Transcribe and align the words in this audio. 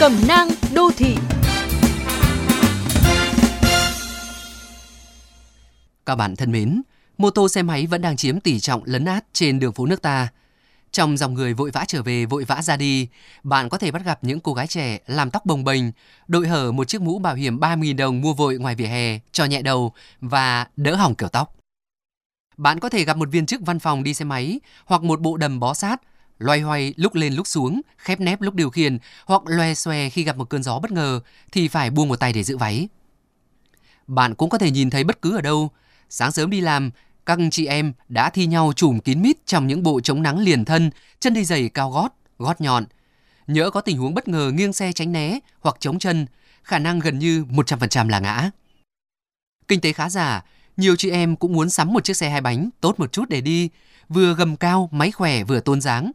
Cẩm 0.00 0.12
nang 0.28 0.48
đô 0.74 0.90
thị 0.96 1.16
Các 6.06 6.14
bạn 6.14 6.36
thân 6.36 6.52
mến, 6.52 6.82
mô 7.18 7.30
tô 7.30 7.48
xe 7.48 7.62
máy 7.62 7.86
vẫn 7.86 8.02
đang 8.02 8.16
chiếm 8.16 8.40
tỷ 8.40 8.60
trọng 8.60 8.82
lấn 8.84 9.04
át 9.04 9.24
trên 9.32 9.58
đường 9.58 9.72
phố 9.72 9.86
nước 9.86 10.02
ta. 10.02 10.28
Trong 10.92 11.16
dòng 11.16 11.34
người 11.34 11.54
vội 11.54 11.70
vã 11.70 11.84
trở 11.88 12.02
về, 12.02 12.26
vội 12.26 12.44
vã 12.44 12.62
ra 12.62 12.76
đi, 12.76 13.08
bạn 13.42 13.68
có 13.68 13.78
thể 13.78 13.90
bắt 13.90 14.04
gặp 14.04 14.18
những 14.22 14.40
cô 14.40 14.54
gái 14.54 14.66
trẻ 14.66 14.98
làm 15.06 15.30
tóc 15.30 15.46
bồng 15.46 15.64
bềnh, 15.64 15.82
đội 16.28 16.48
hở 16.48 16.72
một 16.72 16.88
chiếc 16.88 17.00
mũ 17.00 17.18
bảo 17.18 17.34
hiểm 17.34 17.60
3.000 17.60 17.96
đồng 17.96 18.20
mua 18.20 18.34
vội 18.34 18.58
ngoài 18.58 18.74
vỉa 18.74 18.86
hè, 18.86 19.18
cho 19.32 19.44
nhẹ 19.44 19.62
đầu 19.62 19.92
và 20.20 20.66
đỡ 20.76 20.94
hỏng 20.94 21.14
kiểu 21.14 21.28
tóc. 21.28 21.56
Bạn 22.56 22.80
có 22.80 22.88
thể 22.88 23.04
gặp 23.04 23.16
một 23.16 23.28
viên 23.32 23.46
chức 23.46 23.60
văn 23.60 23.78
phòng 23.78 24.02
đi 24.02 24.14
xe 24.14 24.24
máy 24.24 24.60
hoặc 24.84 25.02
một 25.02 25.20
bộ 25.20 25.36
đầm 25.36 25.60
bó 25.60 25.74
sát, 25.74 26.00
loay 26.40 26.60
hoay 26.60 26.94
lúc 26.96 27.14
lên 27.14 27.34
lúc 27.34 27.46
xuống, 27.46 27.80
khép 27.96 28.20
nép 28.20 28.40
lúc 28.40 28.54
điều 28.54 28.70
khiển 28.70 28.98
hoặc 29.26 29.42
loe 29.46 29.74
xoe 29.74 30.08
khi 30.08 30.24
gặp 30.24 30.36
một 30.36 30.50
cơn 30.50 30.62
gió 30.62 30.78
bất 30.78 30.90
ngờ 30.90 31.20
thì 31.52 31.68
phải 31.68 31.90
buông 31.90 32.08
một 32.08 32.20
tay 32.20 32.32
để 32.32 32.42
giữ 32.42 32.56
váy. 32.56 32.88
Bạn 34.06 34.34
cũng 34.34 34.50
có 34.50 34.58
thể 34.58 34.70
nhìn 34.70 34.90
thấy 34.90 35.04
bất 35.04 35.22
cứ 35.22 35.36
ở 35.36 35.40
đâu, 35.40 35.70
sáng 36.08 36.32
sớm 36.32 36.50
đi 36.50 36.60
làm, 36.60 36.90
các 37.26 37.38
chị 37.50 37.66
em 37.66 37.92
đã 38.08 38.30
thi 38.30 38.46
nhau 38.46 38.72
trùm 38.76 39.00
kín 39.00 39.22
mít 39.22 39.46
trong 39.46 39.66
những 39.66 39.82
bộ 39.82 40.00
chống 40.00 40.22
nắng 40.22 40.38
liền 40.38 40.64
thân, 40.64 40.90
chân 41.20 41.34
đi 41.34 41.44
giày 41.44 41.68
cao 41.68 41.90
gót, 41.90 42.08
gót 42.38 42.60
nhọn. 42.60 42.84
Nhỡ 43.46 43.70
có 43.70 43.80
tình 43.80 43.98
huống 43.98 44.14
bất 44.14 44.28
ngờ 44.28 44.52
nghiêng 44.54 44.72
xe 44.72 44.92
tránh 44.92 45.12
né 45.12 45.38
hoặc 45.60 45.76
chống 45.80 45.98
chân, 45.98 46.26
khả 46.62 46.78
năng 46.78 46.98
gần 46.98 47.18
như 47.18 47.44
100% 47.44 48.08
là 48.08 48.18
ngã. 48.18 48.50
Kinh 49.68 49.80
tế 49.80 49.92
khá 49.92 50.10
giả, 50.10 50.44
nhiều 50.76 50.96
chị 50.96 51.10
em 51.10 51.36
cũng 51.36 51.52
muốn 51.52 51.70
sắm 51.70 51.92
một 51.92 52.04
chiếc 52.04 52.16
xe 52.16 52.30
hai 52.30 52.40
bánh 52.40 52.70
tốt 52.80 53.00
một 53.00 53.12
chút 53.12 53.28
để 53.28 53.40
đi, 53.40 53.68
vừa 54.08 54.34
gầm 54.34 54.56
cao, 54.56 54.88
máy 54.92 55.10
khỏe 55.10 55.44
vừa 55.44 55.60
tôn 55.60 55.80
dáng. 55.80 56.12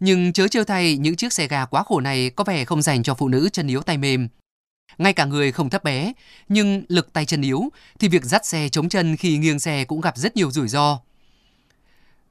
Nhưng 0.00 0.32
chớ 0.32 0.48
trêu 0.48 0.64
thay, 0.64 0.96
những 0.96 1.16
chiếc 1.16 1.32
xe 1.32 1.48
gà 1.48 1.64
quá 1.64 1.82
khổ 1.82 2.00
này 2.00 2.30
có 2.30 2.44
vẻ 2.44 2.64
không 2.64 2.82
dành 2.82 3.02
cho 3.02 3.14
phụ 3.14 3.28
nữ 3.28 3.48
chân 3.52 3.66
yếu 3.66 3.82
tay 3.82 3.98
mềm. 3.98 4.28
Ngay 4.98 5.12
cả 5.12 5.24
người 5.24 5.52
không 5.52 5.70
thấp 5.70 5.84
bé, 5.84 6.12
nhưng 6.48 6.84
lực 6.88 7.12
tay 7.12 7.26
chân 7.26 7.42
yếu 7.42 7.62
thì 7.98 8.08
việc 8.08 8.24
dắt 8.24 8.46
xe 8.46 8.68
chống 8.68 8.88
chân 8.88 9.16
khi 9.16 9.38
nghiêng 9.38 9.58
xe 9.58 9.84
cũng 9.84 10.00
gặp 10.00 10.16
rất 10.16 10.36
nhiều 10.36 10.50
rủi 10.50 10.68
ro. 10.68 11.00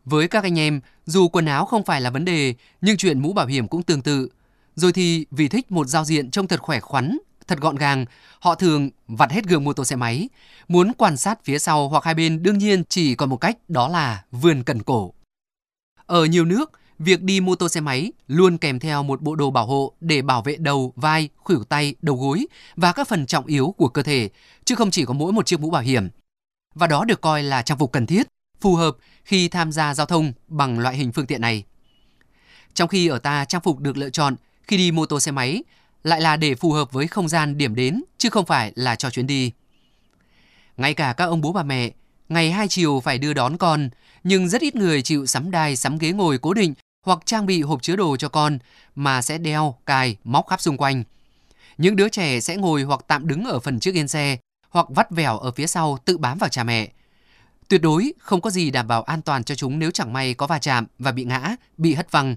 Với 0.06 0.28
các 0.28 0.44
anh 0.44 0.60
em, 0.60 0.82
dù 1.06 1.28
quần 1.28 1.46
áo 1.46 1.66
không 1.66 1.84
phải 1.84 2.02
là 2.02 2.10
vấn 2.10 2.26
đề, 2.26 2.56
nhưng 2.82 2.98
chuyện 2.98 3.20
mũ 3.20 3.34
bảo 3.34 3.48
hiểm 3.48 3.68
cũng 3.68 3.84
tương 3.84 4.02
tự. 4.02 4.30
Rồi 4.76 4.94
thì 4.94 5.26
vì 5.32 5.48
thích 5.48 5.72
một 5.72 5.88
giao 5.88 6.06
diện 6.06 6.32
trông 6.32 6.48
thật 6.48 6.60
khỏe 6.60 6.80
khoắn, 6.80 7.18
thật 7.48 7.60
gọn 7.60 7.76
gàng, 7.76 8.06
họ 8.40 8.56
thường 8.56 8.90
vặt 9.08 9.32
hết 9.32 9.46
gương 9.46 9.64
mô 9.64 9.74
tô 9.74 9.86
xe 9.86 9.96
máy. 9.96 10.30
Muốn 10.68 10.92
quan 10.98 11.18
sát 11.18 11.40
phía 11.44 11.60
sau 11.60 11.90
hoặc 11.90 12.04
hai 12.04 12.14
bên 12.14 12.44
đương 12.44 12.58
nhiên 12.58 12.84
chỉ 12.90 13.16
còn 13.16 13.30
một 13.30 13.38
cách 13.38 13.58
đó 13.68 13.88
là 13.88 14.24
vươn 14.32 14.64
cần 14.64 14.84
cổ. 14.84 15.14
Ở 16.06 16.26
nhiều 16.26 16.46
nước, 16.46 16.72
việc 17.00 17.22
đi 17.22 17.40
mô 17.40 17.56
tô 17.56 17.70
xe 17.70 17.82
máy 17.82 18.12
luôn 18.28 18.58
kèm 18.58 18.80
theo 18.80 19.04
một 19.04 19.22
bộ 19.22 19.36
đồ 19.36 19.52
bảo 19.52 19.66
hộ 19.66 19.94
để 20.02 20.22
bảo 20.22 20.42
vệ 20.42 20.56
đầu, 20.56 20.94
vai, 20.96 21.30
khuỷu 21.38 21.64
tay, 21.64 21.96
đầu 22.02 22.16
gối 22.16 22.48
và 22.76 22.92
các 22.92 23.08
phần 23.08 23.26
trọng 23.26 23.46
yếu 23.46 23.74
của 23.78 23.88
cơ 23.88 24.04
thể, 24.04 24.30
chứ 24.66 24.76
không 24.76 24.92
chỉ 24.92 25.06
có 25.06 25.14
mỗi 25.14 25.32
một 25.32 25.46
chiếc 25.46 25.60
mũ 25.60 25.70
bảo 25.70 25.82
hiểm. 25.82 26.10
Và 26.76 26.88
đó 26.88 27.06
được 27.06 27.22
coi 27.22 27.44
là 27.44 27.62
trang 27.62 27.78
phục 27.78 27.92
cần 27.92 28.06
thiết, 28.06 28.28
phù 28.62 28.76
hợp 28.76 28.98
khi 29.24 29.48
tham 29.48 29.72
gia 29.72 29.94
giao 29.94 30.06
thông 30.06 30.34
bằng 30.48 30.80
loại 30.80 30.96
hình 30.96 31.12
phương 31.12 31.26
tiện 31.26 31.42
này. 31.42 31.64
Trong 32.74 32.88
khi 32.88 33.08
ở 33.08 33.20
ta 33.20 33.46
trang 33.46 33.62
phục 33.62 33.80
được 33.80 33.98
lựa 33.98 34.10
chọn 34.10 34.36
khi 34.64 34.78
đi 34.78 34.92
mô 34.92 35.06
tô 35.06 35.20
xe 35.20 35.32
máy 35.32 35.64
lại 36.04 36.22
là 36.22 36.38
để 36.38 36.56
phù 36.56 36.72
hợp 36.72 36.92
với 36.92 37.08
không 37.08 37.28
gian 37.28 37.58
điểm 37.58 37.76
đến 37.76 38.04
chứ 38.18 38.30
không 38.30 38.46
phải 38.46 38.72
là 38.76 38.96
cho 38.96 39.10
chuyến 39.10 39.28
đi. 39.28 39.52
Ngay 40.78 40.94
cả 40.94 41.14
các 41.14 41.26
ông 41.26 41.42
bố 41.42 41.54
bà 41.54 41.64
mẹ, 41.64 41.92
ngày 42.30 42.52
hai 42.52 42.68
chiều 42.68 43.00
phải 43.00 43.18
đưa 43.18 43.34
đón 43.34 43.58
con, 43.58 43.90
nhưng 44.24 44.50
rất 44.50 44.62
ít 44.62 44.76
người 44.76 45.02
chịu 45.02 45.26
sắm 45.26 45.52
đai 45.52 45.76
sắm 45.76 45.98
ghế 45.98 46.12
ngồi 46.12 46.38
cố 46.38 46.54
định 46.54 46.74
hoặc 47.02 47.20
trang 47.26 47.46
bị 47.46 47.62
hộp 47.62 47.82
chứa 47.82 47.96
đồ 47.96 48.18
cho 48.18 48.30
con 48.30 48.60
mà 48.96 49.22
sẽ 49.22 49.38
đeo, 49.38 49.76
cài, 49.86 50.18
móc 50.24 50.48
khắp 50.48 50.62
xung 50.62 50.78
quanh. 50.78 51.04
Những 51.78 51.96
đứa 51.96 52.10
trẻ 52.10 52.40
sẽ 52.40 52.56
ngồi 52.56 52.82
hoặc 52.82 53.00
tạm 53.08 53.28
đứng 53.28 53.46
ở 53.46 53.60
phần 53.60 53.80
trước 53.80 53.96
yên 53.96 54.08
xe 54.08 54.38
hoặc 54.70 54.86
vắt 54.90 55.12
vẻo 55.12 55.38
ở 55.38 55.52
phía 55.52 55.68
sau 55.68 55.98
tự 56.06 56.18
bám 56.18 56.38
vào 56.38 56.50
cha 56.50 56.64
mẹ. 56.64 56.90
Tuyệt 57.68 57.82
đối 57.82 58.14
không 58.20 58.42
có 58.42 58.50
gì 58.50 58.72
đảm 58.72 58.88
bảo 58.88 59.04
an 59.04 59.22
toàn 59.22 59.44
cho 59.44 59.56
chúng 59.56 59.80
nếu 59.80 59.92
chẳng 59.92 60.14
may 60.14 60.34
có 60.34 60.48
va 60.48 60.60
chạm 60.60 60.86
và 61.00 61.12
bị 61.12 61.24
ngã, 61.24 61.56
bị 61.78 61.94
hất 61.94 62.12
văng. 62.12 62.36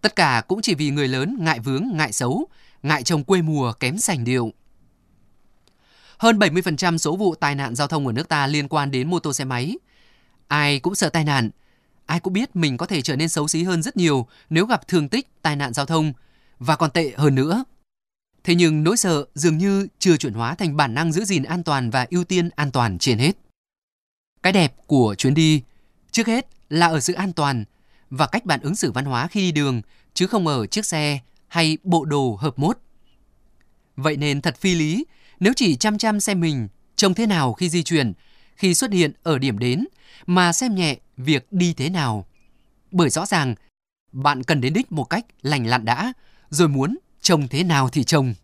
Tất 0.00 0.16
cả 0.16 0.42
cũng 0.48 0.62
chỉ 0.62 0.74
vì 0.74 0.90
người 0.90 1.08
lớn 1.08 1.36
ngại 1.40 1.60
vướng, 1.60 1.88
ngại 1.92 2.12
xấu, 2.12 2.46
ngại 2.82 3.02
trồng 3.02 3.24
quê 3.24 3.42
mùa 3.42 3.72
kém 3.72 3.98
sành 3.98 4.24
điệu. 4.24 4.52
Hơn 6.18 6.38
70% 6.38 6.98
số 6.98 7.16
vụ 7.16 7.34
tai 7.34 7.54
nạn 7.54 7.74
giao 7.74 7.88
thông 7.88 8.06
ở 8.06 8.12
nước 8.12 8.28
ta 8.28 8.46
liên 8.46 8.68
quan 8.68 8.90
đến 8.90 9.10
mô 9.10 9.18
tô 9.18 9.32
xe 9.32 9.44
máy. 9.44 9.76
Ai 10.48 10.80
cũng 10.80 10.94
sợ 10.94 11.08
tai 11.08 11.24
nạn, 11.24 11.50
ai 12.08 12.20
cũng 12.20 12.32
biết 12.32 12.56
mình 12.56 12.76
có 12.76 12.86
thể 12.86 13.02
trở 13.02 13.16
nên 13.16 13.28
xấu 13.28 13.48
xí 13.48 13.62
hơn 13.62 13.82
rất 13.82 13.96
nhiều 13.96 14.26
nếu 14.50 14.66
gặp 14.66 14.88
thương 14.88 15.08
tích, 15.08 15.42
tai 15.42 15.56
nạn 15.56 15.74
giao 15.74 15.86
thông 15.86 16.12
và 16.58 16.76
còn 16.76 16.90
tệ 16.90 17.12
hơn 17.16 17.34
nữa. 17.34 17.64
Thế 18.44 18.54
nhưng 18.54 18.84
nỗi 18.84 18.96
sợ 18.96 19.24
dường 19.34 19.58
như 19.58 19.88
chưa 19.98 20.16
chuyển 20.16 20.32
hóa 20.32 20.54
thành 20.54 20.76
bản 20.76 20.94
năng 20.94 21.12
giữ 21.12 21.24
gìn 21.24 21.42
an 21.42 21.62
toàn 21.62 21.90
và 21.90 22.06
ưu 22.10 22.24
tiên 22.24 22.48
an 22.56 22.70
toàn 22.70 22.98
trên 22.98 23.18
hết. 23.18 23.32
Cái 24.42 24.52
đẹp 24.52 24.74
của 24.86 25.14
chuyến 25.18 25.34
đi 25.34 25.62
trước 26.10 26.26
hết 26.26 26.46
là 26.68 26.86
ở 26.86 27.00
sự 27.00 27.12
an 27.12 27.32
toàn 27.32 27.64
và 28.10 28.26
cách 28.26 28.44
bạn 28.44 28.60
ứng 28.60 28.74
xử 28.74 28.92
văn 28.92 29.04
hóa 29.04 29.28
khi 29.28 29.40
đi 29.40 29.52
đường 29.52 29.82
chứ 30.14 30.26
không 30.26 30.46
ở 30.46 30.66
chiếc 30.66 30.86
xe 30.86 31.18
hay 31.48 31.78
bộ 31.84 32.04
đồ 32.04 32.38
hợp 32.40 32.58
mốt. 32.58 32.78
Vậy 33.96 34.16
nên 34.16 34.40
thật 34.40 34.56
phi 34.56 34.74
lý 34.74 35.04
nếu 35.40 35.52
chỉ 35.56 35.76
chăm 35.76 35.98
chăm 35.98 36.20
xem 36.20 36.40
mình 36.40 36.68
trông 36.96 37.14
thế 37.14 37.26
nào 37.26 37.52
khi 37.52 37.68
di 37.68 37.82
chuyển, 37.82 38.12
khi 38.58 38.74
xuất 38.74 38.92
hiện 38.92 39.12
ở 39.22 39.38
điểm 39.38 39.58
đến 39.58 39.84
mà 40.26 40.52
xem 40.52 40.74
nhẹ 40.74 40.96
việc 41.16 41.46
đi 41.50 41.74
thế 41.74 41.90
nào. 41.90 42.26
Bởi 42.90 43.10
rõ 43.10 43.26
ràng, 43.26 43.54
bạn 44.12 44.42
cần 44.44 44.60
đến 44.60 44.72
đích 44.72 44.92
một 44.92 45.04
cách 45.04 45.26
lành 45.42 45.66
lặn 45.66 45.84
đã, 45.84 46.12
rồi 46.50 46.68
muốn 46.68 46.98
trông 47.20 47.48
thế 47.48 47.64
nào 47.64 47.88
thì 47.88 48.04
trông. 48.04 48.34